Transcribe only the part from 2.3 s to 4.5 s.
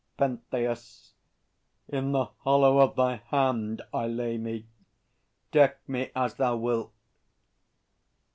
hollow of thy hand I lay